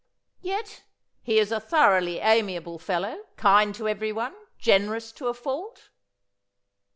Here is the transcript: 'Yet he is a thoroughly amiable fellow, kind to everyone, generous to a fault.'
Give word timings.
'Yet 0.41 0.81
he 1.21 1.37
is 1.37 1.51
a 1.51 1.59
thoroughly 1.59 2.17
amiable 2.21 2.79
fellow, 2.79 3.23
kind 3.37 3.75
to 3.75 3.87
everyone, 3.87 4.33
generous 4.57 5.11
to 5.11 5.27
a 5.27 5.33
fault.' 5.35 5.89